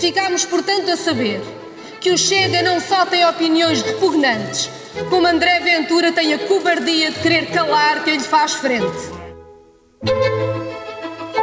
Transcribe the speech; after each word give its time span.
Ficámos, 0.00 0.46
portanto, 0.46 0.90
a 0.90 0.96
saber 0.96 1.42
que 2.00 2.10
o 2.10 2.16
Chega 2.16 2.62
não 2.62 2.80
só 2.80 3.04
tem 3.04 3.22
opiniões 3.28 3.82
repugnantes, 3.82 4.70
como 5.10 5.26
André 5.26 5.60
Ventura 5.60 6.10
tem 6.10 6.32
a 6.32 6.38
cobardia 6.38 7.10
de 7.10 7.20
querer 7.20 7.50
calar 7.50 8.02
quem 8.02 8.16
lhe 8.16 8.24
faz 8.24 8.54
frente. 8.54 8.96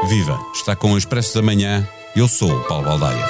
Viva! 0.10 0.40
Está 0.56 0.76
com 0.76 0.94
o 0.94 0.98
Expresso 0.98 1.36
da 1.36 1.44
Manhã. 1.44 1.88
Eu 2.16 2.28
sou 2.28 2.52
o 2.52 2.64
Paulo 2.64 2.86
Baldaia. 2.86 3.26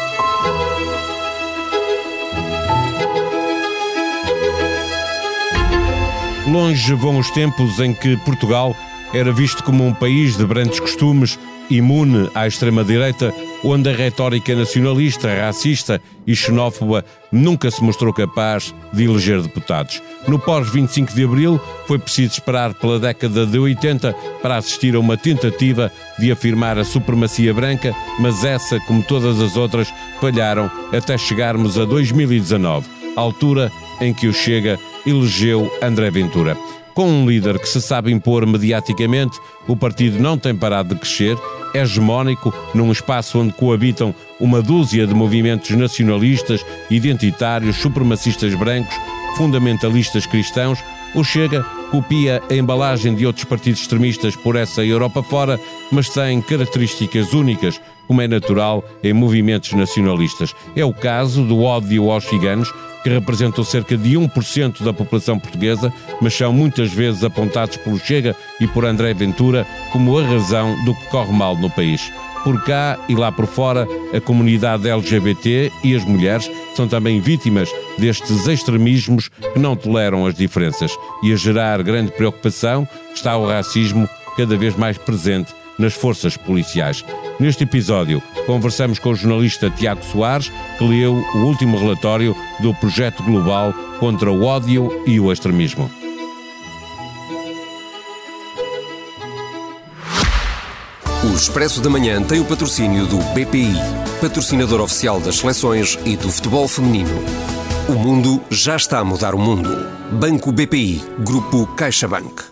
Longe 6.48 6.94
vão 6.94 7.18
os 7.18 7.30
tempos 7.32 7.80
em 7.82 7.94
que 7.94 8.16
Portugal 8.18 8.74
era 9.14 9.34
visto 9.34 9.62
como 9.62 9.86
um 9.86 9.94
país 9.94 10.38
de 10.38 10.46
brandos 10.46 10.80
costumes, 10.80 11.38
imune 11.70 12.32
à 12.34 12.48
extrema-direita, 12.48 13.34
onde 13.64 13.90
a 13.90 13.94
retórica 13.96 14.56
nacionalista, 14.56 15.34
racista 15.34 16.02
e 16.26 16.36
xenófoba 16.36 17.04
nunca 17.32 17.70
se 17.72 17.84
mostrou 17.84 18.14
capaz 18.14 18.74
de 18.94 19.06
eleger 19.06 19.42
deputados. 19.42 20.02
No 20.28 20.40
pós-25 20.40 21.14
de 21.14 21.24
Abril, 21.24 21.60
foi 21.88 22.00
preciso 22.00 22.34
esperar 22.34 22.74
pela 22.74 23.00
década 23.00 23.46
de 23.46 23.58
80 23.58 24.14
para 24.42 24.58
assistir 24.58 24.96
a 24.96 25.00
uma 25.00 25.18
tentativa 25.18 25.92
de 26.20 26.32
afirmar 26.32 26.78
a 26.78 26.84
supremacia 26.84 27.54
branca, 27.54 27.96
mas 28.20 28.44
essa, 28.44 28.80
como 28.82 29.04
todas 29.04 29.40
as 29.42 29.56
outras, 29.56 29.92
falharam 30.20 30.70
até 30.92 31.18
chegarmos 31.18 31.78
a 31.78 31.86
2019, 31.86 32.88
altura 33.16 33.72
em 34.00 34.14
que 34.14 34.28
o 34.28 34.34
Chega 34.34 34.80
elegeu 35.06 35.72
André 35.82 36.12
Ventura. 36.12 36.58
Com 36.98 37.08
um 37.08 37.30
líder 37.30 37.60
que 37.60 37.70
se 37.70 37.80
sabe 37.80 38.12
impor 38.12 38.44
mediaticamente, 38.48 39.40
o 39.68 39.76
partido 39.76 40.18
não 40.18 40.36
tem 40.36 40.56
parado 40.56 40.96
de 40.96 41.00
crescer, 41.00 41.38
é 41.72 41.82
hegemónico 41.82 42.52
num 42.74 42.92
espaço 42.92 43.38
onde 43.38 43.54
coabitam 43.54 44.16
uma 44.40 44.64
dúzia 44.64 45.06
de 45.06 45.14
movimentos 45.14 45.70
nacionalistas, 45.70 46.66
identitários, 46.90 47.76
supremacistas 47.76 48.56
brancos, 48.56 48.96
fundamentalistas 49.38 50.26
cristãos. 50.26 50.80
O 51.16 51.24
Chega 51.24 51.64
copia 51.90 52.42
a 52.50 52.54
embalagem 52.54 53.16
de 53.16 53.26
outros 53.26 53.46
partidos 53.46 53.82
extremistas 53.82 54.36
por 54.36 54.56
essa 54.56 54.84
Europa 54.84 55.24
fora, 55.24 55.60
mas 55.92 56.10
tem 56.10 56.42
características 56.42 57.34
únicas, 57.34 57.80
como 58.08 58.22
é 58.22 58.28
natural 58.28 58.84
em 59.04 59.14
movimentos 59.14 59.74
nacionalistas. 59.74 60.54
É 60.76 60.84
o 60.84 60.94
caso 60.94 61.44
do 61.44 61.64
ódio 61.64 62.12
aos 62.12 62.26
ciganos, 62.26 62.72
que 63.04 63.10
representam 63.10 63.64
cerca 63.64 63.96
de 63.98 64.16
1% 64.16 64.84
da 64.84 64.92
população 64.92 65.40
portuguesa, 65.40 65.94
mas 66.22 66.34
são 66.34 66.52
muitas 66.52 66.92
vezes 66.92 67.24
apontados 67.24 67.78
pelo 67.78 67.98
Chega 67.98 68.36
e 68.60 68.68
por 68.68 68.86
André 68.86 69.14
Ventura 69.14 69.66
como 69.92 70.18
a 70.18 70.24
razão 70.24 70.76
do 70.84 70.94
que 70.94 71.06
corre 71.08 71.32
mal 71.32 71.56
no 71.56 71.70
país. 71.70 72.12
Por 72.48 72.64
cá 72.64 72.98
e 73.10 73.14
lá 73.14 73.30
por 73.30 73.46
fora, 73.46 73.86
a 74.16 74.22
comunidade 74.22 74.88
LGBT 74.88 75.70
e 75.84 75.94
as 75.94 76.06
mulheres 76.06 76.50
são 76.78 76.88
também 76.88 77.20
vítimas 77.20 77.70
destes 77.98 78.48
extremismos 78.48 79.28
que 79.28 79.60
não 79.60 79.76
toleram 79.76 80.26
as 80.26 80.34
diferenças. 80.34 80.98
E 81.22 81.34
a 81.34 81.36
gerar 81.36 81.84
grande 81.84 82.10
preocupação 82.14 82.88
está 83.14 83.36
o 83.36 83.46
racismo 83.46 84.08
cada 84.38 84.56
vez 84.56 84.78
mais 84.78 84.98
presente 84.98 85.54
nas 85.78 85.94
forças 85.94 86.38
policiais. 86.38 87.04
Neste 87.38 87.66
episódio, 87.66 88.24
conversamos 88.46 88.98
com 88.98 89.10
o 89.10 89.16
jornalista 89.16 89.70
Tiago 89.70 90.06
Soares, 90.06 90.50
que 90.78 90.88
leu 90.88 91.16
o 91.16 91.38
último 91.40 91.78
relatório 91.78 92.34
do 92.62 92.74
Projeto 92.76 93.24
Global 93.24 93.74
contra 94.00 94.32
o 94.32 94.46
Ódio 94.46 95.04
e 95.06 95.20
o 95.20 95.34
Extremismo. 95.34 95.97
Expresso 101.38 101.80
da 101.82 101.88
Manhã 101.88 102.20
tem 102.24 102.40
o 102.40 102.46
patrocínio 102.46 103.06
do 103.06 103.18
BPI, 103.36 103.76
patrocinador 104.20 104.82
oficial 104.82 105.20
das 105.22 105.36
seleções 105.36 105.96
e 106.04 106.18
do 106.18 106.32
futebol 106.32 106.68
feminino. 106.68 107.14
O 107.88 107.92
mundo 107.92 108.44
já 108.50 108.76
está 108.76 108.98
a 108.98 109.04
mudar 109.04 109.36
o 109.36 109.38
mundo. 109.38 109.70
Banco 110.20 110.52
BPI, 110.52 111.00
Grupo 111.20 111.68
CaixaBank. 111.76 112.44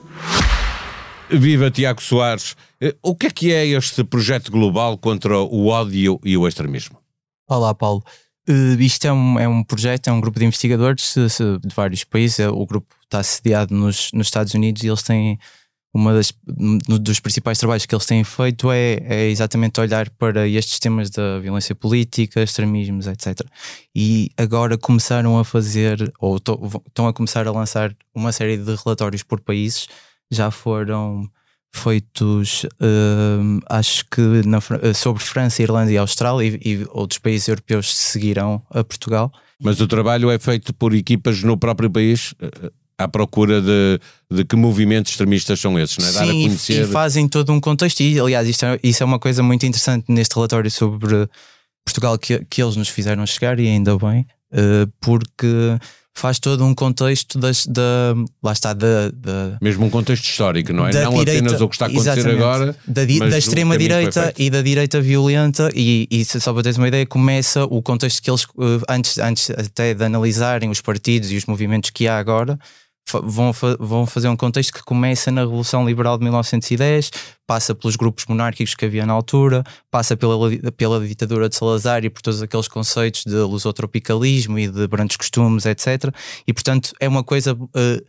Viva 1.32 1.72
Tiago 1.72 2.00
Soares. 2.00 2.56
Eh, 2.80 2.96
o 3.02 3.16
que 3.16 3.26
é 3.26 3.32
que 3.32 3.52
é 3.52 3.66
este 3.66 4.04
projeto 4.04 4.52
global 4.52 5.00
contra 5.00 5.36
o 5.40 5.66
ódio 5.66 6.20
e 6.24 6.38
o 6.38 6.48
extremismo? 6.48 7.00
Olá, 7.50 7.74
Paulo. 7.74 8.04
Uh, 8.48 8.80
isto 8.80 9.06
é 9.08 9.12
um, 9.12 9.40
é 9.40 9.48
um 9.48 9.64
projeto, 9.64 10.10
é 10.10 10.14
um 10.14 10.22
grupo 10.22 10.38
de 10.38 10.46
investigadores 10.46 11.16
de 11.16 11.76
vários 11.76 12.04
países. 12.04 12.38
O 12.48 12.68
grupo 12.68 12.94
está 13.04 13.24
sediado 13.24 13.74
nos, 13.74 14.12
nos 14.14 14.28
Estados 14.28 14.54
Unidos 14.54 14.84
e 14.84 14.88
eles 14.88 15.02
têm 15.02 15.40
uma 15.96 16.14
das 16.14 16.34
dos 16.46 17.22
principais 17.22 17.58
trabalhos 17.58 17.86
que 17.86 17.96
eles 17.96 18.06
têm 18.06 18.22
feito 18.22 18.70
é, 18.70 18.98
é, 19.06 19.30
exatamente 19.30 19.80
olhar 19.80 20.10
para 20.10 20.46
estes 20.46 20.78
temas 20.78 21.10
da 21.10 21.40
violência 21.40 21.74
política, 21.74 22.44
extremismos, 22.44 23.08
etc. 23.08 23.48
E 23.96 24.30
agora 24.36 24.78
começaram 24.78 25.40
a 25.40 25.46
fazer, 25.46 26.12
ou 26.20 26.36
estão 26.36 27.08
a 27.08 27.14
começar 27.14 27.48
a 27.48 27.52
lançar 27.52 27.96
uma 28.14 28.34
série 28.34 28.58
de 28.58 28.76
relatórios 28.76 29.24
por 29.24 29.40
países 29.40 29.88
já 30.30 30.52
foram 30.52 31.30
feitos, 31.72 32.66
uh, 32.66 33.62
acho 33.70 34.06
que 34.10 34.22
na, 34.46 34.60
sobre 34.94 35.24
França, 35.24 35.62
Irlanda 35.62 35.94
e 35.94 35.98
Austrália 35.98 36.60
e, 36.62 36.74
e, 36.74 36.88
outros 36.90 37.20
países 37.20 37.48
europeus 37.48 37.96
seguirão 37.96 38.62
a 38.70 38.84
Portugal. 38.84 39.32
Mas 39.62 39.80
o 39.80 39.88
trabalho 39.88 40.30
é 40.30 40.38
feito 40.38 40.74
por 40.74 40.94
equipas 40.94 41.42
no 41.42 41.58
próprio 41.58 41.90
país 41.90 42.34
à 42.98 43.08
procura 43.08 43.62
de, 43.62 44.00
de 44.32 44.46
que 44.46 44.56
movimentos 44.56 45.12
extremistas 45.12 45.60
são 45.60 45.78
esses, 45.78 45.98
não 45.98 46.08
é? 46.08 46.12
Dar 46.12 46.26
Sim, 46.26 46.30
a 46.30 46.48
conhecer... 46.48 46.84
e 46.84 46.88
fazem 46.88 47.28
todo 47.28 47.52
um 47.52 47.60
contexto 47.60 48.00
e 48.02 48.20
aliás 48.20 48.48
isto 48.48 48.66
é, 48.66 48.80
isso 48.84 49.04
é 49.04 49.06
uma 49.06 49.20
coisa 49.20 49.44
muito 49.44 49.66
interessante 49.66 50.06
neste 50.10 50.34
relatório 50.36 50.72
sobre 50.72 51.28
Portugal 51.86 52.18
que, 52.18 52.46
que 52.50 52.62
eles 52.62 52.76
nos 52.76 52.90
fizeram 52.90 53.26
chegar 53.26 53.60
e 53.60 53.68
ainda 53.68 53.98
bem, 53.98 54.26
uh, 54.54 54.92
porque 55.00 55.78
faz 56.16 56.40
todo 56.40 56.66
um 56.66 56.74
contexto 56.74 57.38
das, 57.38 57.66
da. 57.68 58.16
Lá 58.42 58.54
está, 58.54 58.74
da, 58.74 59.10
da. 59.12 59.58
Mesmo 59.62 59.86
um 59.86 59.90
contexto 59.90 60.24
histórico, 60.24 60.72
não 60.72 60.88
é? 60.88 60.94
Não 60.94 61.14
direita, 61.20 61.46
apenas 61.46 61.62
o 61.62 61.68
que 61.68 61.76
está 61.76 61.86
a 61.86 61.90
acontecer 61.90 62.30
agora. 62.30 62.76
Da, 62.88 63.04
da 63.04 63.38
extrema-direita 63.38 64.34
e 64.38 64.50
da 64.50 64.62
direita 64.62 65.02
violenta, 65.02 65.70
e, 65.76 66.08
e 66.10 66.24
só 66.24 66.54
para 66.54 66.64
teres 66.64 66.78
uma 66.78 66.88
ideia, 66.88 67.06
começa 67.06 67.66
o 67.66 67.82
contexto 67.82 68.24
que 68.24 68.32
eles, 68.32 68.44
eh, 68.44 68.82
antes, 68.90 69.18
antes 69.18 69.50
até 69.50 69.94
de 69.94 70.04
analisarem 70.04 70.70
os 70.70 70.80
partidos 70.80 71.32
e 71.32 71.36
os 71.36 71.46
movimentos 71.46 71.90
que 71.90 72.08
há 72.08 72.18
agora, 72.18 72.58
vão, 73.24 73.52
vão 73.80 74.06
fazer 74.06 74.28
um 74.28 74.36
contexto 74.36 74.74
que 74.74 74.84
começa 74.84 75.32
na 75.32 75.42
Revolução 75.42 75.86
Liberal 75.86 76.18
de 76.18 76.24
1910, 76.24 77.12
passa 77.46 77.76
pelos 77.76 77.96
grupos 77.96 78.26
monárquicos 78.26 78.74
que 78.76 78.86
havia 78.86 79.06
na 79.06 79.14
altura, 79.14 79.64
passa 79.92 80.18
pela, 80.18 80.38
pela 80.72 81.06
ditadura 81.06 81.48
de 81.48 81.56
Salazar 81.56 82.04
e 82.04 82.10
por 82.10 82.22
todos 82.22 82.42
aqueles 82.42 82.68
conceitos 82.68 83.24
de 83.26 83.36
lusotropicalismo 83.36 84.58
e 84.58 84.68
de 84.68 84.88
brandos 84.88 85.18
costumes, 85.18 85.66
etc. 85.66 86.14
E 86.48 86.54
portanto 86.54 86.94
é 87.00 87.08
uma 87.08 87.24
coisa. 87.24 87.54
Uh, 87.54 88.06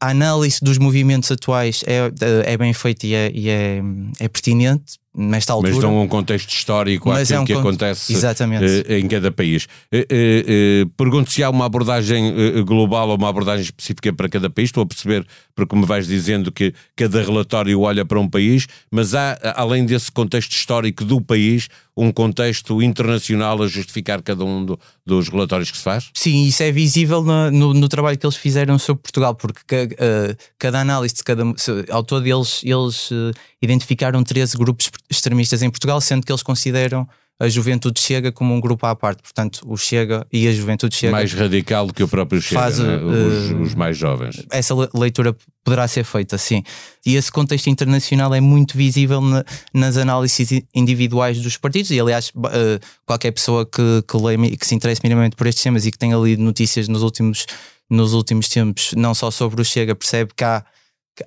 a 0.00 0.08
análise 0.08 0.58
dos 0.60 0.76
movimentos 0.76 1.30
atuais 1.30 1.82
é, 1.86 2.08
eh, 2.20 2.52
é 2.52 2.56
bem 2.58 2.74
feita 2.74 3.06
e, 3.06 3.14
é, 3.14 3.30
e 3.32 3.48
é, 3.48 3.80
é 4.20 4.28
pertinente 4.28 4.98
nesta 5.16 5.52
altura. 5.52 5.72
Mas 5.72 5.80
dão 5.80 6.02
um 6.02 6.08
contexto 6.08 6.50
histórico 6.50 7.08
mas 7.08 7.30
àquilo 7.30 7.38
é 7.38 7.40
um 7.40 7.44
que 7.44 7.52
acontece 7.52 8.12
uh, 8.14 8.92
em 8.92 9.06
cada 9.06 9.30
país. 9.30 9.66
Uh, 9.92 10.84
uh, 10.84 10.90
pergunto 10.96 11.30
se 11.30 11.42
há 11.42 11.50
uma 11.50 11.66
abordagem 11.66 12.34
global 12.64 13.08
ou 13.08 13.16
uma 13.16 13.28
abordagem 13.28 13.64
específica 13.64 14.12
para 14.12 14.28
cada 14.28 14.50
país. 14.50 14.68
Estou 14.68 14.82
a 14.82 14.86
perceber, 14.86 15.24
porque 15.54 15.76
me 15.76 15.86
vais 15.86 16.06
dizendo 16.06 16.50
que 16.50 16.74
cada 16.96 17.22
relatório 17.22 17.80
olha 17.80 18.04
para 18.04 18.18
um 18.18 18.28
país, 18.28 18.66
mas 18.90 19.14
há, 19.14 19.38
além 19.54 19.84
desse 19.86 20.10
contexto 20.10 20.52
histórico 20.52 21.04
do 21.04 21.20
país, 21.20 21.68
um 21.96 22.10
contexto 22.12 22.82
internacional 22.82 23.62
a 23.62 23.68
justificar 23.68 24.20
cada 24.22 24.44
um 24.44 24.64
do, 24.64 24.78
dos 25.06 25.28
relatórios 25.28 25.70
que 25.70 25.76
se 25.76 25.82
faz? 25.82 26.10
Sim, 26.14 26.44
isso 26.44 26.62
é 26.62 26.72
visível 26.72 27.22
no, 27.22 27.50
no, 27.50 27.74
no 27.74 27.88
trabalho 27.88 28.18
que 28.18 28.26
eles 28.26 28.36
fizeram 28.36 28.78
sobre 28.78 29.02
Portugal, 29.02 29.34
porque 29.34 29.56
cada 30.58 30.80
análise 30.80 31.14
cada. 31.24 31.44
Ao 31.90 32.02
todo, 32.02 32.26
eles, 32.26 32.62
eles 32.64 33.10
identificaram 33.62 34.24
13 34.24 34.56
grupos 34.56 34.90
extremistas 35.08 35.62
em 35.62 35.70
Portugal, 35.70 36.00
sendo 36.00 36.24
que 36.26 36.32
eles 36.32 36.42
consideram 36.42 37.08
a 37.38 37.48
juventude 37.48 38.00
chega 38.00 38.30
como 38.30 38.54
um 38.54 38.60
grupo 38.60 38.86
à 38.86 38.94
parte, 38.94 39.22
portanto, 39.22 39.60
o 39.66 39.76
Chega 39.76 40.24
e 40.32 40.46
a 40.46 40.52
juventude 40.52 40.94
chega. 40.94 41.12
Mais 41.12 41.32
radical 41.32 41.86
do 41.86 41.92
que 41.92 42.02
o 42.02 42.08
próprio 42.08 42.40
Chega, 42.40 42.60
faz, 42.60 42.78
né? 42.78 42.96
os, 42.96 43.50
uh, 43.50 43.60
os, 43.60 43.74
mais 43.74 43.96
jovens. 43.96 44.44
Essa 44.50 44.72
leitura 44.94 45.36
poderá 45.64 45.88
ser 45.88 46.04
feita, 46.04 46.38
sim. 46.38 46.62
E 47.04 47.16
esse 47.16 47.32
contexto 47.32 47.68
internacional 47.68 48.32
é 48.32 48.40
muito 48.40 48.76
visível 48.76 49.20
na, 49.20 49.44
nas 49.72 49.96
análises 49.96 50.62
individuais 50.72 51.40
dos 51.40 51.56
partidos, 51.56 51.90
e 51.90 51.98
aliás, 51.98 52.30
uh, 52.30 52.80
qualquer 53.04 53.32
pessoa 53.32 53.66
que, 53.66 54.04
que, 54.06 54.16
leia, 54.16 54.56
que 54.56 54.66
se 54.66 54.74
interesse 54.74 55.00
minimamente 55.02 55.34
por 55.34 55.46
estes 55.48 55.62
temas 55.62 55.84
e 55.86 55.90
que 55.90 55.98
tenha 55.98 56.16
lido 56.16 56.42
notícias 56.42 56.86
nos 56.86 57.02
últimos, 57.02 57.46
nos 57.90 58.12
últimos 58.12 58.48
tempos, 58.48 58.92
não 58.96 59.12
só 59.12 59.30
sobre 59.32 59.60
o 59.60 59.64
Chega, 59.64 59.96
percebe 59.96 60.30
que 60.36 60.44
há 60.44 60.64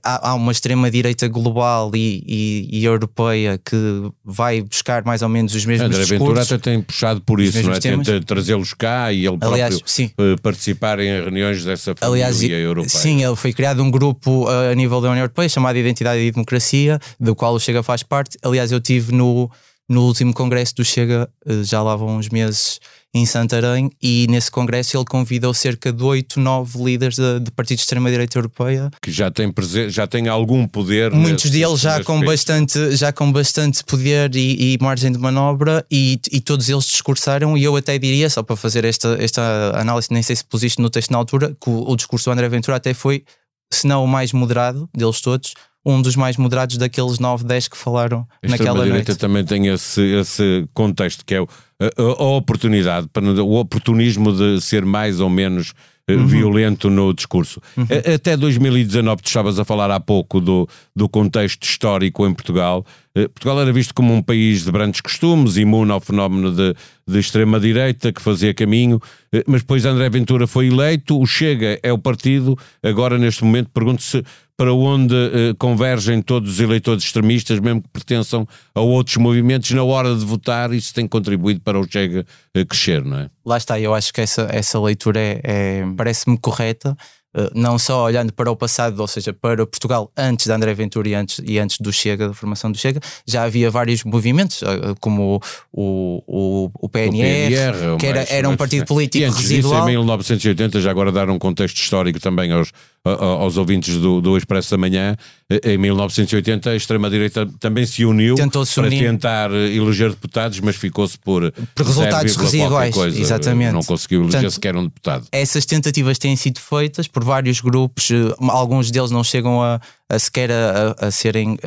há, 0.04 0.30
há 0.30 0.34
uma 0.34 0.52
extrema-direita 0.52 1.28
global 1.28 1.92
e, 1.94 2.24
e, 2.28 2.80
e, 2.80 2.86
europeia 2.86 3.60
que 3.64 3.76
vai 4.24 4.62
buscar 4.62 5.04
mais 5.06 5.22
ou 5.22 5.30
menos 5.30 5.54
os 5.56 5.66
mesmos 5.66 5.88
André 5.88 6.00
discursos. 6.00 6.28
Ventura 6.28 6.42
até 6.44 6.58
tem 6.58 6.82
puxado 6.82 7.22
por 7.22 7.40
isso, 7.40 7.62
não 7.64 7.74
é? 7.74 7.80
Tenta 7.80 8.22
trazê-los 8.22 8.74
cá 8.74 9.12
e 9.12 9.26
ele 9.26 9.38
Aliás, 9.42 9.76
próprio 9.76 9.92
sim. 9.92 10.12
Eh, 10.18 10.36
participar 10.42 11.00
em 11.00 11.22
reuniões 11.22 11.64
dessa 11.64 11.96
família 11.96 12.28
Aliás, 12.28 12.44
europeia. 12.44 12.90
Sim, 12.90 13.24
ele 13.24 13.36
foi 13.36 13.54
criado 13.54 13.82
um 13.82 13.90
grupo 13.90 14.48
a 14.48 14.74
nível 14.76 15.00
da 15.02 15.10
União 15.10 15.24
Europeia 15.24 15.50
chamado 15.50 15.78
Identidade 15.78 16.20
e 16.22 16.32
Democracia, 16.32 17.00
do 17.20 17.36
qual 17.36 17.54
o 17.54 17.60
Chega 17.60 17.82
faz 17.84 18.04
parte. 18.04 18.38
Aliás, 18.44 18.72
eu 18.72 18.80
tive 18.82 19.14
no 19.14 19.50
no 19.90 20.06
último 20.06 20.34
congresso 20.34 20.76
do 20.76 20.86
Chega, 20.86 21.30
uh, 21.46 21.64
já 21.64 21.82
lá 21.82 21.96
vão 21.96 22.18
uns 22.18 22.30
meses 22.30 22.80
em 23.14 23.26
Santarém, 23.26 23.90
e 24.02 24.28
nesse 24.30 24.52
congresso 24.52 24.98
ele 24.98 25.06
convidou 25.06 25.54
cerca 25.54 25.92
de 25.92 26.04
8, 26.04 26.40
9 26.40 26.84
líderes 26.84 27.16
de, 27.16 27.40
de 27.40 27.52
partidos 27.52 27.80
de 27.80 27.84
extrema-direita 27.84 28.38
europeia. 28.38 28.92
Que 29.02 29.12
já 29.12 29.32
têm, 29.32 29.52
já 29.90 30.06
têm 30.06 30.28
algum 30.28 30.68
poder. 30.68 31.12
Muitos 31.12 31.46
nesse, 31.46 31.58
deles 31.58 31.80
já 31.80 32.04
com, 32.04 32.22
bastante, 32.22 32.96
já 32.96 33.12
com 33.12 33.32
bastante 33.32 33.84
poder 33.84 34.36
e, 34.36 34.74
e 34.74 34.78
margem 34.82 35.12
de 35.12 35.18
manobra, 35.18 35.86
e, 35.90 36.20
e, 36.32 36.42
todos 36.42 36.70
eles 36.70 36.86
discursaram, 36.86 37.58
e 37.58 37.64
eu 37.64 37.76
até 37.76 37.98
diria, 37.98 38.30
só 38.30 38.44
para 38.44 38.56
fazer 38.56 38.86
esta, 38.86 39.18
esta 39.20 39.72
análise, 39.76 40.10
nem 40.12 40.22
sei 40.22 40.36
se 40.36 40.44
pusiste 40.44 40.82
no 40.82 40.90
texto 40.90 41.12
na 41.12 41.18
altura, 41.18 41.56
que 41.60 41.70
o, 41.70 41.90
o 41.90 41.96
discurso 41.96 42.30
do 42.30 42.34
André 42.34 42.48
Ventura 42.50 42.78
até 42.78 42.94
foi, 42.94 43.24
se 43.72 43.88
não 43.88 44.04
o 44.04 44.08
mais 44.08 44.32
moderado 44.32 44.88
deles 44.96 45.22
todos, 45.22 45.54
um 45.88 46.02
dos 46.02 46.18
mais 46.18 46.36
moderados 46.36 46.78
daqueles 46.78 47.18
9, 47.18 47.46
10 47.46 47.70
que 47.70 47.78
falaram 47.78 48.28
a 48.44 48.48
naquela 48.48 48.74
noite. 48.74 48.82
A 48.82 48.92
direita 48.92 49.16
também 49.16 49.46
tem 49.46 49.68
esse, 49.68 50.02
esse 50.02 50.68
contexto 50.74 51.24
que 51.26 51.34
é 51.34 51.42
o, 51.42 51.48
a, 51.80 52.02
a, 52.22 52.26
oportunidade, 52.36 53.08
o 53.42 53.54
oportunismo 53.56 54.34
de 54.34 54.60
ser 54.60 54.84
mais 54.84 55.22
ou 55.22 55.30
menos 55.30 55.74
eh, 56.06 56.16
uhum. 56.16 56.28
violento 56.28 56.90
no 56.90 57.14
discurso. 57.14 57.62
Uhum. 57.78 57.88
Até 58.14 58.36
2019, 58.36 59.22
tu 59.22 59.28
estavas 59.28 59.60
a 59.60 59.64
falar 59.64 59.90
há 59.90 60.00
pouco 60.00 60.42
do, 60.42 60.68
do 60.94 61.08
contexto 61.08 61.64
histórico 61.64 62.28
em 62.28 62.34
Portugal. 62.34 62.86
Eh, 63.18 63.28
Portugal 63.30 63.60
era 63.60 63.74
visto 63.74 63.96
como 63.96 64.14
um 64.14 64.22
país 64.22 64.64
de 64.64 64.72
grandes 64.72 65.02
costumes, 65.02 65.58
imune 65.58 65.92
ao 65.92 66.00
fenómeno 66.00 66.52
de, 66.52 66.76
de 67.08 67.20
extrema-direita 67.20 68.14
que 68.14 68.22
fazia 68.22 68.54
caminho, 68.54 69.02
eh, 69.34 69.44
mas 69.48 69.62
depois 69.62 69.86
André 69.86 70.08
Ventura 70.08 70.46
foi 70.46 70.68
eleito, 70.68 71.20
o 71.20 71.26
Chega 71.26 71.80
é 71.82 71.92
o 71.92 71.98
partido. 71.98 72.56
Agora, 72.84 73.18
neste 73.18 73.44
momento, 73.44 73.72
pergunto-se 73.74 74.24
para 74.56 74.74
onde 74.74 75.14
uh, 75.14 75.56
convergem 75.60 76.20
todos 76.20 76.54
os 76.54 76.60
eleitores 76.60 77.04
extremistas, 77.04 77.60
mesmo 77.60 77.80
que 77.80 77.90
pertençam 77.90 78.48
a 78.74 78.82
outros 78.82 79.16
movimentos, 79.18 79.70
na 79.70 79.84
hora 79.84 80.16
de 80.16 80.26
votar, 80.26 80.74
isso 80.74 80.92
tem 80.96 81.08
contribuído 81.08 81.62
para 81.62 81.80
o 81.80 81.88
Chega 81.88 82.26
uh, 82.56 82.66
crescer, 82.66 83.06
não 83.06 83.20
é? 83.20 83.30
Lá 83.46 83.58
está, 83.58 83.80
eu 83.80 83.94
acho 83.94 84.12
que 84.12 84.20
essa, 84.20 84.48
essa 84.52 84.80
leitura 84.80 85.20
é, 85.20 85.42
é 85.44 85.86
parece-me 85.96 86.40
correta. 86.40 86.98
Uh, 87.38 87.52
não 87.54 87.78
só 87.78 88.04
olhando 88.04 88.34
para 88.34 88.50
o 88.50 88.56
passado, 88.56 89.00
ou 89.00 89.08
seja, 89.08 89.32
para 89.32 89.64
Portugal 89.68 90.12
antes 90.18 90.48
de 90.48 90.52
André 90.52 90.74
Ventura 90.74 91.08
e 91.10 91.14
antes, 91.14 91.40
e 91.46 91.60
antes 91.60 91.80
do 91.80 91.94
Chega, 91.94 92.30
da 92.30 92.34
formação 92.34 92.72
do 92.72 92.78
Chega, 92.78 93.00
já 93.28 93.44
havia 93.44 93.70
vários 93.70 94.04
movimentos, 94.04 94.64
uh, 94.64 94.96
como 95.00 95.40
o, 95.72 96.24
o, 96.26 96.72
o, 96.74 96.90
PNR, 96.90 97.22
PNR 97.22 97.98
que 98.00 98.08
era, 98.08 98.16
mais, 98.18 98.32
era 98.32 98.50
um 98.50 98.58
partido 98.58 98.86
político 98.88 99.24
e 99.24 99.26
antes 99.26 99.40
residual. 99.40 99.82
Disso, 99.82 99.90
em 99.90 99.92
1980, 99.92 100.82
já 100.82 100.90
agora 100.90 101.12
dar 101.12 101.30
um 101.30 101.38
contexto 101.38 101.78
histórico 101.78 102.20
também 102.20 102.52
aos, 102.52 102.72
aos 103.08 103.58
ouvintes 103.58 103.96
do, 103.98 104.22
do 104.22 104.38
Expresso 104.38 104.72
da 104.72 104.78
Manhã, 104.78 105.16
em 105.64 105.78
1980 105.78 106.70
a 106.70 106.76
extrema-direita 106.76 107.48
também 107.60 107.86
se 107.86 108.04
uniu 108.06 108.36
para 108.36 108.88
unir. 108.88 109.00
tentar 109.00 109.52
eleger 109.52 110.10
deputados, 110.10 110.60
mas 110.60 110.76
ficou-se 110.76 111.18
por, 111.18 111.52
por 111.74 111.86
resultados 111.86 112.36
residuais. 112.36 112.94
Coisa. 112.94 113.20
Exatamente. 113.20 113.74
Não 113.74 113.84
conseguiu 113.84 114.22
eleger 114.22 114.42
Portanto, 114.42 114.54
sequer 114.54 114.76
um 114.76 114.84
deputado. 114.84 115.28
Essas 115.32 115.66
tentativas 115.66 116.18
têm 116.18 116.36
sido 116.36 116.60
feitas 116.60 117.08
por 117.08 117.24
vários 117.24 117.62
grupos, 117.62 118.12
eh, 118.12 118.16
alguns 118.50 118.92
deles 118.92 119.12
não 119.12 119.24
chegam 119.24 119.62
a, 119.64 119.80
a 120.10 120.20
sequer 120.20 120.52
a, 120.52 120.96
a 121.00 121.12
serem. 121.12 121.58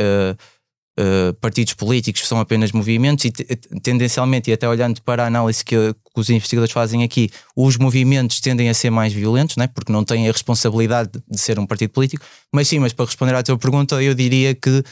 Uh, 1.00 1.32
partidos 1.40 1.72
políticos 1.72 2.28
são 2.28 2.38
apenas 2.38 2.72
movimentos 2.72 3.24
e 3.24 3.30
tendencialmente, 3.30 4.50
e 4.50 4.52
até 4.52 4.68
olhando 4.68 5.00
para 5.00 5.24
a 5.24 5.26
análise 5.28 5.64
que, 5.64 5.74
que, 5.94 6.20
os 6.20 6.28
investigadores 6.28 6.74
fazem 6.74 7.02
aqui, 7.02 7.30
os 7.56 7.78
movimentos 7.78 8.38
tendem 8.38 8.68
a 8.68 8.74
ser 8.74 8.90
mais 8.90 9.10
violentos, 9.10 9.56
né? 9.56 9.66
porque 9.66 9.90
não 9.90 10.04
têm 10.04 10.28
a 10.28 10.32
responsabilidade 10.32 11.12
de 11.26 11.40
ser 11.40 11.58
um 11.58 11.64
partido 11.64 11.88
político. 11.88 12.22
Mas 12.52 12.68
sim, 12.68 12.78
mas 12.78 12.92
para 12.92 13.06
responder 13.06 13.34
à 13.34 13.42
tua 13.42 13.56
pergunta, 13.56 14.02
eu 14.02 14.12
diria 14.12 14.54
que 14.54 14.84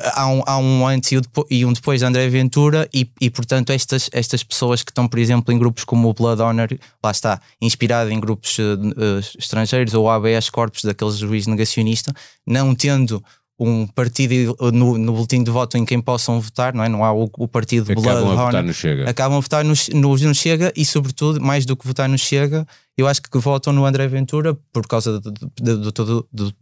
há 0.00 0.26
um, 0.26 0.42
há 0.46 0.58
um 0.58 0.86
antes 0.86 1.12
e 1.50 1.64
um 1.64 1.72
depois 1.72 2.00
de 2.00 2.06
André 2.06 2.28
Ventura 2.28 2.88
e, 2.92 3.08
e 3.20 3.30
portanto 3.30 3.70
estas, 3.70 4.10
estas 4.12 4.42
pessoas 4.42 4.82
que 4.82 4.90
estão 4.90 5.06
por 5.06 5.18
exemplo 5.18 5.54
em 5.54 5.58
grupos 5.58 5.84
como 5.84 6.08
o 6.08 6.14
Blood 6.14 6.42
Honor 6.42 6.68
lá 7.02 7.10
está, 7.10 7.40
inspirado 7.60 8.10
em 8.10 8.18
grupos 8.18 8.58
uh, 8.58 9.18
estrangeiros 9.38 9.94
ou 9.94 10.10
ABS 10.10 10.50
Corpus 10.50 10.82
daqueles 10.82 11.18
juiz 11.18 11.46
negacionista, 11.46 12.12
não 12.46 12.74
tendo 12.74 13.22
um 13.66 13.86
partido 13.86 14.56
no, 14.72 14.98
no 14.98 15.12
boletim 15.12 15.42
de 15.42 15.50
voto 15.50 15.76
em 15.76 15.84
quem 15.84 16.00
possam 16.00 16.40
votar, 16.40 16.74
não 16.74 16.84
é? 16.84 16.88
Não 16.88 17.04
há 17.04 17.12
o, 17.12 17.30
o 17.38 17.48
partido 17.48 17.90
Acabam 17.90 18.02
Blood 18.02 18.40
a 18.40 18.44
votar 18.44 18.62
no 18.62 18.74
Chega. 18.74 19.10
Acabam 19.10 19.38
a 19.38 19.40
votar 19.40 19.64
no, 19.64 19.74
no, 19.94 20.16
no, 20.16 20.34
Chega 20.34 20.72
e, 20.76 20.84
sobretudo, 20.84 21.40
mais 21.40 21.64
do 21.64 21.76
que 21.76 21.86
votar 21.86 22.08
no 22.08 22.18
Chega, 22.18 22.66
eu 22.96 23.06
acho 23.06 23.22
que 23.22 23.38
votam 23.38 23.72
no 23.72 23.84
André 23.84 24.06
Ventura 24.08 24.56
por 24.72 24.86
causa 24.86 25.20
do, 25.20 25.30
do, 25.30 25.92
do, 25.92 26.28
do 26.32 26.54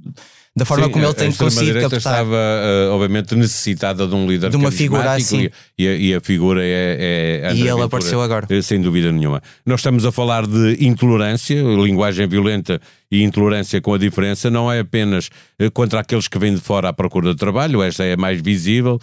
da 0.61 0.67
forma 0.67 0.85
Sim, 0.85 0.93
como 0.93 1.05
ele 1.07 1.15
tem 1.15 1.33
conseguido 1.33 1.81
captar. 1.81 1.99
estava, 1.99 2.37
uh, 2.37 2.93
obviamente, 2.93 3.35
necessitada 3.35 4.07
de 4.07 4.15
um 4.15 4.29
líder 4.29 4.51
de 4.51 4.57
uma 4.57 4.71
figura 4.71 5.13
assim. 5.13 5.49
E, 5.79 5.89
a, 5.89 5.95
e 5.95 6.15
a 6.15 6.21
figura 6.21 6.63
é. 6.63 7.41
é 7.49 7.55
e 7.55 7.67
ele 7.67 7.81
apareceu 7.81 8.21
agora. 8.21 8.47
Eh, 8.51 8.61
sem 8.61 8.79
dúvida 8.79 9.11
nenhuma. 9.11 9.43
Nós 9.65 9.81
estamos 9.81 10.05
a 10.05 10.13
falar 10.13 10.47
de 10.47 10.77
intolerância, 10.85 11.63
linguagem 11.63 12.29
violenta 12.29 12.79
e 13.11 13.23
intolerância 13.23 13.81
com 13.81 13.95
a 13.95 13.99
diferença, 13.99 14.51
não 14.51 14.71
é 14.71 14.81
apenas 14.81 15.31
uh, 15.59 15.71
contra 15.73 16.01
aqueles 16.01 16.29
que 16.29 16.39
vêm 16.39 16.55
de 16.55 16.61
fora 16.61 16.91
à 16.91 16.93
procura 16.93 17.31
de 17.31 17.37
trabalho, 17.37 17.83
esta 17.83 18.05
é 18.05 18.13
a 18.13 18.17
mais 18.19 18.39
visível. 18.43 19.01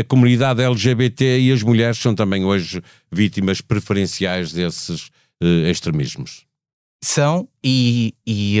A 0.00 0.04
comunidade 0.04 0.62
LGBT 0.62 1.40
e 1.40 1.52
as 1.52 1.64
mulheres 1.64 1.98
são 1.98 2.14
também 2.14 2.44
hoje 2.44 2.80
vítimas 3.10 3.60
preferenciais 3.60 4.52
desses 4.52 5.10
extremismos. 5.68 6.44
São, 7.02 7.48
e, 7.64 8.14
e, 8.24 8.60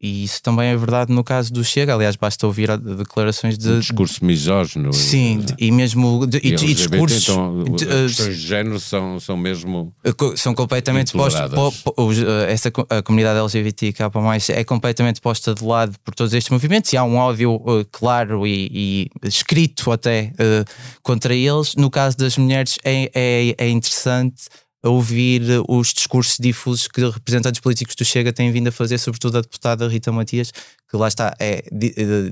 e 0.00 0.22
isso 0.22 0.40
também 0.40 0.68
é 0.68 0.76
verdade 0.76 1.12
no 1.12 1.24
caso 1.24 1.52
do 1.52 1.64
Chega. 1.64 1.92
Aliás, 1.92 2.14
basta 2.14 2.46
ouvir 2.46 2.76
declarações 2.78 3.58
de. 3.58 3.68
Um 3.68 3.80
discurso 3.80 4.24
misógino. 4.24 4.92
Sim, 4.92 5.40
de, 5.40 5.54
e 5.58 5.72
mesmo. 5.72 6.24
De, 6.24 6.38
e, 6.38 6.54
e, 6.54 6.74
discursos. 6.74 7.28
Então, 7.28 7.64
de, 7.64 7.84
questões 7.84 8.36
de 8.36 8.46
género 8.46 8.78
são, 8.78 9.18
são 9.18 9.36
mesmo. 9.36 9.92
Eh, 10.04 10.12
são 10.36 10.54
completamente 10.54 11.12
postos. 11.12 11.52
Po, 11.52 11.72
po, 11.92 12.12
eh, 12.12 12.52
essa, 12.52 12.70
a 12.88 13.02
comunidade 13.02 13.40
LGBTK 13.40 14.04
é 14.50 14.62
completamente 14.62 15.20
posta 15.20 15.52
de 15.52 15.64
lado 15.64 15.96
por 16.04 16.14
todos 16.14 16.32
estes 16.32 16.50
movimentos 16.50 16.92
e 16.92 16.96
há 16.96 17.02
um 17.02 17.16
ódio 17.16 17.56
uh, 17.56 17.84
claro 17.90 18.46
e, 18.46 18.70
e, 18.72 19.28
escrito 19.28 19.90
até 19.90 20.32
uh, 20.34 20.64
contra 21.02 21.34
eles. 21.34 21.74
No 21.74 21.90
caso 21.90 22.16
das 22.16 22.38
mulheres, 22.38 22.78
é, 22.84 23.10
é, 23.12 23.54
é 23.58 23.68
interessante 23.68 24.44
a 24.82 24.88
ouvir 24.88 25.42
os 25.68 25.92
discursos 25.92 26.36
difusos 26.38 26.86
que 26.86 27.00
representantes 27.00 27.60
políticos 27.60 27.96
do 27.96 28.04
Chega 28.04 28.32
têm 28.32 28.52
vindo 28.52 28.68
a 28.68 28.72
fazer, 28.72 28.98
sobretudo 28.98 29.38
a 29.38 29.40
deputada 29.40 29.88
Rita 29.88 30.12
Matias, 30.12 30.52
que 30.88 30.96
lá 30.96 31.08
está, 31.08 31.34
é, 31.40 31.64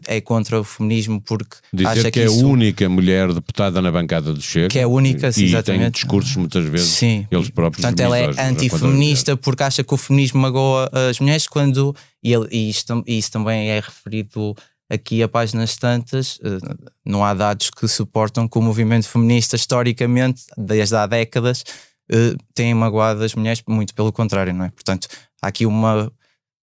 é 0.06 0.20
contra 0.20 0.60
o 0.60 0.64
feminismo 0.64 1.20
porque 1.20 1.56
Dizer 1.72 1.88
acha 1.88 2.02
que, 2.04 2.12
que 2.12 2.20
é 2.20 2.26
a 2.26 2.30
única 2.30 2.88
mulher 2.88 3.32
deputada 3.32 3.82
na 3.82 3.90
bancada 3.90 4.32
do 4.32 4.40
Chega. 4.40 4.68
Que 4.68 4.78
é 4.78 4.84
a 4.84 4.88
única, 4.88 5.32
sim, 5.32 5.42
e 5.42 5.44
exatamente. 5.46 5.82
tem 5.82 5.90
discursos 5.90 6.36
muitas 6.36 6.64
vezes 6.64 6.88
sim. 6.88 7.26
eles 7.30 7.50
próprios 7.50 7.82
Portanto, 7.82 8.00
ela 8.00 8.16
é 8.16 8.26
antifeminista 8.48 9.36
porque 9.36 9.64
acha 9.64 9.82
que 9.82 9.92
o 9.92 9.96
feminismo 9.96 10.40
magoa 10.40 10.88
as 11.10 11.18
mulheres 11.18 11.48
quando, 11.48 11.94
e, 12.22 12.32
ele, 12.32 12.46
e 12.52 12.70
isto, 12.70 13.02
isso 13.06 13.32
também 13.32 13.70
é 13.70 13.80
referido 13.80 14.54
aqui 14.88 15.22
a 15.22 15.28
páginas 15.28 15.76
tantas, 15.76 16.38
eh, 16.44 16.58
não 17.04 17.24
há 17.24 17.34
dados 17.34 17.70
que 17.70 17.88
suportam 17.88 18.48
que 18.48 18.56
o 18.56 18.62
movimento 18.62 19.08
feminista 19.08 19.56
historicamente, 19.56 20.44
desde 20.56 20.94
há 20.94 21.06
décadas, 21.06 21.64
uh, 22.12 22.36
têm 22.54 22.74
magoado 22.74 23.22
as 23.22 23.34
mulheres, 23.34 23.62
muito 23.66 23.94
pelo 23.94 24.12
contrário, 24.12 24.54
não 24.54 24.64
é? 24.64 24.70
Portanto, 24.70 25.08
há 25.42 25.48
aqui 25.48 25.66
uma, 25.66 26.10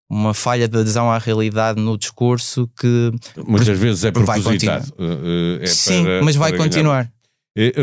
uma 0.09 0.33
falha 0.33 0.67
de 0.67 0.77
adesão 0.77 1.11
à 1.11 1.17
realidade 1.17 1.79
no 1.79 1.97
discurso 1.97 2.69
que 2.79 3.11
muitas 3.45 3.77
vezes 3.77 4.03
é 4.03 4.11
propositado. 4.11 4.89
Uh, 4.97 5.61
é 5.61 5.67
Sim, 5.67 6.03
para, 6.03 6.23
mas 6.23 6.35
vai 6.35 6.55
continuar. 6.55 7.11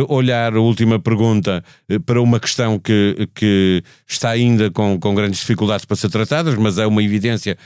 Olhar 0.08 0.54
a 0.54 0.60
última 0.60 0.98
pergunta 0.98 1.62
para 2.04 2.20
uma 2.20 2.40
questão 2.40 2.78
que, 2.78 3.28
que 3.34 3.82
está 4.06 4.30
ainda 4.30 4.68
com, 4.70 4.98
com 4.98 5.14
grandes 5.14 5.38
dificuldades 5.40 5.84
para 5.84 5.96
ser 5.96 6.10
tratadas, 6.10 6.56
mas 6.56 6.76
é 6.76 6.86
uma 6.86 7.02
evidência 7.02 7.56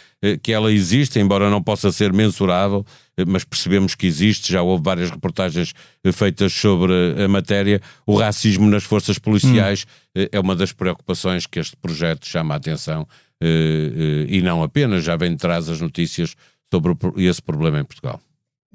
que 0.42 0.52
ela 0.52 0.70
existe, 0.70 1.18
embora 1.18 1.48
não 1.48 1.62
possa 1.62 1.90
ser 1.90 2.12
mensurável, 2.12 2.84
mas 3.26 3.44
percebemos 3.44 3.94
que 3.94 4.06
existe, 4.06 4.52
já 4.52 4.62
houve 4.62 4.82
várias 4.82 5.10
reportagens 5.10 5.72
eh, 6.02 6.10
feitas 6.10 6.52
sobre 6.52 6.92
a 7.22 7.28
matéria. 7.28 7.80
O 8.06 8.16
racismo 8.16 8.68
nas 8.68 8.82
forças 8.82 9.18
policiais 9.18 9.86
hum. 10.16 10.26
é 10.32 10.40
uma 10.40 10.56
das 10.56 10.72
preocupações 10.72 11.46
que 11.46 11.60
este 11.60 11.76
projeto 11.76 12.26
chama 12.26 12.54
a 12.54 12.56
atenção 12.56 13.06
eh, 13.40 14.26
e 14.28 14.42
não 14.42 14.62
apenas, 14.62 15.04
já 15.04 15.16
vem 15.16 15.30
de 15.30 15.36
trás 15.36 15.68
as 15.68 15.80
notícias 15.80 16.34
sobre 16.72 16.94
esse 17.18 17.40
problema 17.40 17.78
em 17.78 17.84
Portugal. 17.84 18.20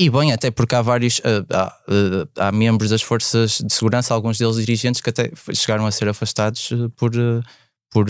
E 0.01 0.09
bem, 0.09 0.31
até 0.31 0.49
porque 0.49 0.73
há 0.75 0.81
vários, 0.81 1.21
há, 1.51 2.47
há, 2.47 2.51
membros 2.53 2.89
das 2.89 3.01
forças 3.01 3.57
de 3.59 3.73
segurança, 3.73 4.13
alguns 4.13 4.37
deles 4.37 4.55
dirigentes, 4.55 5.01
que 5.01 5.09
até 5.09 5.29
chegaram 5.53 5.85
a 5.85 5.91
ser 5.91 6.07
afastados 6.07 6.69
por, 6.95 7.11
por 7.91 8.07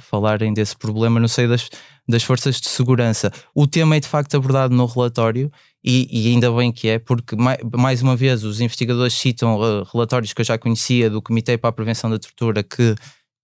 falarem 0.00 0.52
desse 0.52 0.76
problema 0.76 1.20
no 1.20 1.28
seio 1.28 1.48
das, 1.48 1.70
das 2.08 2.24
forças 2.24 2.60
de 2.60 2.68
segurança. 2.68 3.30
O 3.54 3.68
tema 3.68 3.94
é 3.94 4.00
de 4.00 4.08
facto 4.08 4.36
abordado 4.36 4.74
no 4.74 4.84
relatório 4.84 5.48
e, 5.84 6.08
e, 6.10 6.32
ainda 6.32 6.50
bem 6.50 6.72
que 6.72 6.88
é, 6.88 6.98
porque 6.98 7.36
mais, 7.36 8.02
uma 8.02 8.16
vez 8.16 8.42
os 8.42 8.60
investigadores 8.60 9.14
citam 9.14 9.84
relatórios 9.92 10.32
que 10.32 10.40
eu 10.40 10.44
já 10.44 10.58
conhecia 10.58 11.08
do 11.08 11.22
Comitê 11.22 11.56
para 11.56 11.70
a 11.70 11.72
Prevenção 11.72 12.10
da 12.10 12.18
Tortura 12.18 12.64
que 12.64 12.96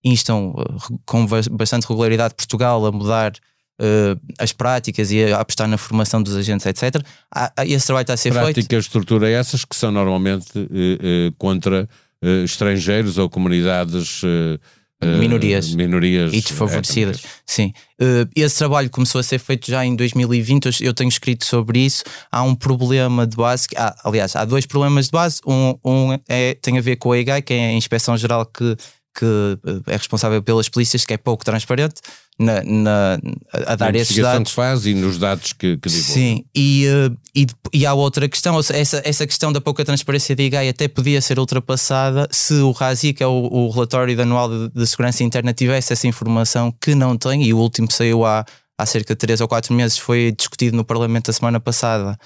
instam 0.02 0.52
com 1.06 1.24
bastante 1.52 1.86
regularidade 1.86 2.34
Portugal 2.34 2.84
a 2.84 2.90
mudar 2.90 3.34
uh, 3.80 4.20
as 4.38 4.52
práticas 4.52 5.10
e 5.10 5.24
a 5.24 5.40
apostar 5.40 5.68
na 5.68 5.78
formação 5.78 6.22
dos 6.22 6.36
agentes, 6.36 6.66
etc. 6.66 7.02
Há, 7.34 7.52
há, 7.56 7.66
esse 7.66 7.86
trabalho 7.86 8.02
está 8.02 8.14
a 8.14 8.16
ser 8.16 8.30
práticas 8.30 8.54
feito. 8.54 8.68
Práticas 8.68 8.84
de 8.84 8.88
estrutura 8.88 9.30
essas 9.30 9.64
que 9.64 9.76
são 9.76 9.90
normalmente 9.90 10.46
contra 11.38 11.88
estrangeiros 12.44 13.18
ou 13.18 13.28
comunidades 13.28 14.22
minorias, 15.04 15.74
minorias 15.74 16.32
e 16.32 16.40
desfavorecidas. 16.40 17.22
Sim. 17.46 17.72
Uh, 18.00 18.28
esse 18.34 18.58
trabalho 18.58 18.88
começou 18.90 19.18
a 19.18 19.22
ser 19.22 19.38
feito 19.38 19.70
já 19.70 19.84
em 19.84 19.94
2020. 19.94 20.82
Eu 20.82 20.94
tenho 20.94 21.08
escrito 21.08 21.44
sobre 21.44 21.80
isso. 21.80 22.04
Há 22.30 22.42
um 22.42 22.54
problema 22.54 23.26
de 23.26 23.36
base. 23.36 23.68
Há, 23.76 23.94
aliás, 24.04 24.34
há 24.36 24.44
dois 24.44 24.66
problemas 24.66 25.06
de 25.06 25.12
base. 25.12 25.40
Um, 25.46 25.74
um 25.84 26.18
é, 26.28 26.54
tem 26.54 26.78
a 26.78 26.80
ver 26.80 26.96
com 26.96 27.12
a 27.12 27.18
EGAI, 27.18 27.42
que 27.42 27.54
é 27.54 27.66
a 27.66 27.72
inspeção 27.72 28.16
geral 28.16 28.46
que, 28.46 28.76
que 29.14 29.59
é 29.87 29.97
responsável 29.97 30.42
pelas 30.42 30.68
polícias, 30.68 31.04
que 31.04 31.14
é 31.14 31.16
pouco 31.16 31.44
transparente 31.44 31.94
na, 32.38 32.62
na, 32.64 33.18
a 33.66 33.76
dar 33.76 33.94
esses 33.94 34.16
dados. 34.16 34.50
que 34.50 34.56
faz 34.56 34.87
e 34.87 34.94
nos 34.94 35.18
dados 35.18 35.52
que, 35.52 35.76
que 35.76 35.88
divulga. 35.88 36.12
Sim, 36.12 36.44
e, 36.54 36.87
uh, 36.88 37.16
e, 37.35 37.47
e 37.73 37.87
há 37.87 37.94
outra 37.94 38.28
questão, 38.28 38.59
essa, 38.59 39.00
essa 39.04 39.26
questão 39.26 39.52
da 39.52 39.61
pouca 39.61 39.85
transparência 39.85 40.35
da 40.35 40.42
IGAI 40.42 40.68
até 40.68 40.88
podia 40.88 41.21
ser 41.21 41.38
ultrapassada 41.38 42.28
se 42.30 42.54
o 42.54 42.73
RASI, 42.73 43.12
que 43.12 43.23
é 43.23 43.26
o, 43.26 43.49
o 43.50 43.71
relatório 43.71 44.21
anual 44.21 44.49
de, 44.49 44.71
de, 44.71 44.87
segurança 44.87 45.23
interna, 45.23 45.52
tivesse 45.52 45.92
essa 45.92 46.06
informação 46.09 46.75
que 46.80 46.94
não 46.94 47.16
tem, 47.16 47.44
e 47.44 47.54
o 47.54 47.59
último 47.59 47.90
saiu 47.90 48.25
há, 48.25 48.44
há 48.76 48.87
cerca 48.87 49.14
de 49.14 49.18
3 49.18 49.40
ou 49.40 49.49
4 49.49 49.73
meses, 49.73 49.97
foi 49.97 50.33
discutido 50.37 50.76
no 50.76 50.85
Parlamento 50.85 51.30
a 51.30 51.35
semana 51.35 51.61
passada. 51.61 52.18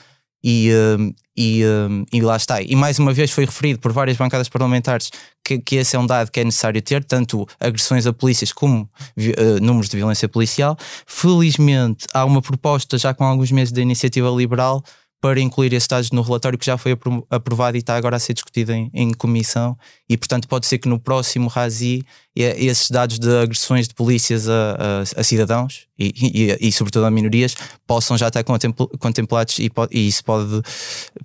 E, 0.42 0.71
uh, 0.71 1.14
e, 1.37 1.64
uh, 1.64 2.07
e 2.12 2.21
lá 2.21 2.37
está. 2.37 2.62
E 2.62 2.76
mais 2.76 2.99
uma 2.99 3.12
vez 3.12 3.30
foi 3.30 3.45
referido 3.45 3.80
por 3.80 3.92
várias 3.92 4.16
bancadas 4.16 4.49
parlamentares 4.49 5.11
que, 5.45 5.59
que 5.59 5.76
esse 5.76 5.97
é 5.97 5.99
um 5.99 6.07
dado 6.07 6.30
que 6.30 6.40
é 6.40 6.45
necessário 6.45 6.80
ter, 6.80 7.02
tanto 7.02 7.47
agressões 7.59 8.07
a 8.07 8.12
polícias 8.12 8.52
como 8.52 8.83
uh, 8.83 9.61
números 9.61 9.88
de 9.88 9.97
violência 9.97 10.28
policial. 10.28 10.76
Felizmente, 11.07 12.07
há 12.14 12.25
uma 12.25 12.40
proposta 12.40 12.97
já 12.99 13.12
com 13.12 13.25
alguns 13.25 13.50
meses 13.50 13.73
da 13.73 13.80
iniciativa 13.80 14.28
liberal 14.30 14.85
para 15.20 15.40
incluir 15.40 15.72
esses 15.72 15.88
dados 15.88 16.10
no 16.12 16.22
relatório 16.22 16.56
que 16.56 16.64
já 16.64 16.78
foi 16.78 16.96
aprovado 17.28 17.76
e 17.76 17.80
está 17.80 17.96
agora 17.96 18.16
a 18.16 18.18
ser 18.18 18.34
discutido 18.34 18.72
em, 18.72 18.88
em 18.94 19.12
comissão. 19.12 19.76
E, 20.08 20.16
portanto, 20.16 20.46
pode 20.46 20.66
ser 20.66 20.78
que 20.78 20.88
no 20.88 20.98
próximo 20.98 21.48
RASI 21.48 22.04
esses 22.37 22.88
dados 22.88 23.18
de 23.18 23.28
agressões 23.37 23.88
de 23.88 23.94
polícias 23.94 24.48
a, 24.48 24.52
a, 24.54 25.20
a 25.20 25.25
cidadãos 25.25 25.88
e, 25.98 26.12
e, 26.60 26.68
e, 26.68 26.72
sobretudo, 26.72 27.04
a 27.04 27.10
minorias 27.10 27.56
possam 27.84 28.16
já 28.16 28.28
estar 28.28 28.44
contemplados 28.44 29.58
e, 29.58 29.70
e 29.90 30.06
isso 30.06 30.25
pode, 30.25 30.62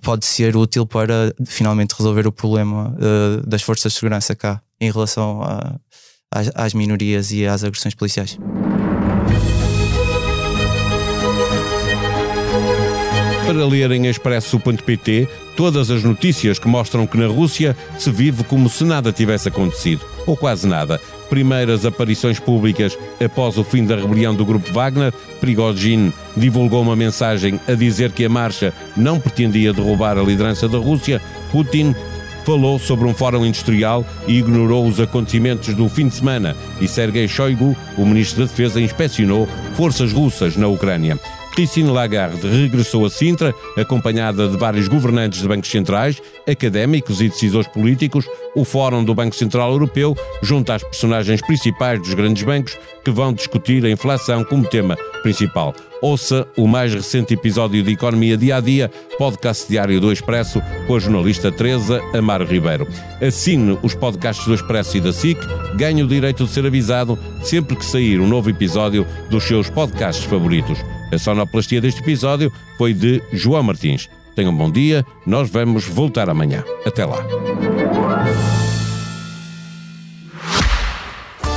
pode 0.02 0.26
ser 0.26 0.56
útil 0.56 0.86
para 0.86 1.32
finalmente 1.46 1.94
resolver 1.96 2.26
o 2.26 2.32
problema 2.32 2.96
uh, 2.98 3.46
das 3.46 3.62
forças 3.62 3.92
de 3.92 3.98
segurança 3.98 4.34
cá 4.34 4.60
em 4.80 4.90
relação 4.90 5.40
a, 5.40 5.78
às, 6.32 6.50
às 6.54 6.74
minorias 6.74 7.30
e 7.30 7.46
às 7.46 7.62
agressões 7.62 7.94
policiais. 7.94 8.36
Para 13.46 13.66
ler 13.66 13.90
em 13.92 14.06
expresso.pt 14.06 15.28
todas 15.54 15.90
as 15.90 16.02
notícias 16.02 16.58
que 16.58 16.66
mostram 16.66 17.06
que 17.06 17.18
na 17.18 17.26
Rússia 17.26 17.76
se 17.98 18.10
vive 18.10 18.42
como 18.42 18.70
se 18.70 18.84
nada 18.84 19.12
tivesse 19.12 19.48
acontecido, 19.48 20.00
ou 20.26 20.34
quase 20.34 20.66
nada. 20.66 20.98
Primeiras 21.28 21.84
aparições 21.84 22.40
públicas 22.40 22.98
após 23.22 23.58
o 23.58 23.64
fim 23.64 23.84
da 23.84 23.96
rebelião 23.96 24.34
do 24.34 24.46
grupo 24.46 24.72
Wagner, 24.72 25.12
Prigozhin 25.40 26.10
divulgou 26.34 26.80
uma 26.80 26.96
mensagem 26.96 27.60
a 27.68 27.74
dizer 27.74 28.12
que 28.12 28.24
a 28.24 28.30
marcha 28.30 28.72
não 28.96 29.20
pretendia 29.20 29.74
derrubar 29.74 30.16
a 30.16 30.22
liderança 30.22 30.66
da 30.66 30.78
Rússia. 30.78 31.20
Putin 31.52 31.94
falou 32.46 32.78
sobre 32.78 33.06
um 33.06 33.14
fórum 33.14 33.44
industrial 33.44 34.06
e 34.26 34.38
ignorou 34.38 34.86
os 34.86 34.98
acontecimentos 34.98 35.74
do 35.74 35.86
fim 35.88 36.08
de 36.08 36.14
semana. 36.14 36.56
E 36.80 36.88
Sergei 36.88 37.28
Shoigu, 37.28 37.76
o 37.98 38.06
ministro 38.06 38.40
da 38.40 38.50
Defesa, 38.50 38.80
inspecionou 38.80 39.46
forças 39.74 40.12
russas 40.12 40.56
na 40.56 40.66
Ucrânia. 40.66 41.18
Christine 41.54 41.88
Lagarde 41.88 42.48
regressou 42.48 43.06
a 43.06 43.10
Sintra, 43.10 43.54
acompanhada 43.76 44.48
de 44.48 44.56
vários 44.56 44.88
governantes 44.88 45.40
de 45.40 45.46
bancos 45.46 45.70
centrais, 45.70 46.20
académicos 46.50 47.20
e 47.20 47.28
decisores 47.28 47.68
políticos. 47.68 48.26
O 48.54 48.64
Fórum 48.64 49.04
do 49.04 49.14
Banco 49.14 49.34
Central 49.34 49.72
Europeu 49.72 50.16
junta 50.42 50.74
as 50.74 50.82
personagens 50.82 51.40
principais 51.40 52.00
dos 52.00 52.14
grandes 52.14 52.42
bancos 52.42 52.78
que 53.04 53.10
vão 53.10 53.32
discutir 53.32 53.84
a 53.84 53.90
inflação 53.90 54.44
como 54.44 54.66
tema 54.66 54.96
principal. 55.22 55.74
Ouça 56.00 56.46
o 56.56 56.68
mais 56.68 56.92
recente 56.92 57.34
episódio 57.34 57.82
de 57.82 57.92
Economia 57.92 58.36
Dia 58.36 58.56
a 58.56 58.60
Dia, 58.60 58.90
podcast 59.18 59.66
diário 59.66 60.00
do 60.00 60.12
Expresso, 60.12 60.62
com 60.86 60.94
a 60.94 60.98
jornalista 60.98 61.50
Teresa 61.50 62.00
Amaro 62.12 62.44
Ribeiro. 62.44 62.86
Assine 63.26 63.78
os 63.82 63.94
podcasts 63.94 64.46
do 64.46 64.54
Expresso 64.54 64.98
e 64.98 65.00
da 65.00 65.12
SIC, 65.12 65.38
ganhe 65.76 66.02
o 66.02 66.06
direito 66.06 66.44
de 66.44 66.50
ser 66.50 66.66
avisado 66.66 67.18
sempre 67.42 67.74
que 67.74 67.84
sair 67.84 68.20
um 68.20 68.28
novo 68.28 68.50
episódio 68.50 69.06
dos 69.30 69.44
seus 69.44 69.70
podcasts 69.70 70.24
favoritos. 70.26 70.78
A 71.12 71.18
sonoplastia 71.18 71.80
deste 71.80 72.02
episódio 72.02 72.52
foi 72.76 72.92
de 72.92 73.22
João 73.32 73.62
Martins. 73.62 74.08
Tenham 74.36 74.52
um 74.52 74.56
bom 74.56 74.70
dia, 74.70 75.06
nós 75.26 75.48
vamos 75.48 75.86
voltar 75.86 76.28
amanhã. 76.28 76.64
Até 76.84 77.04
lá. 77.06 77.24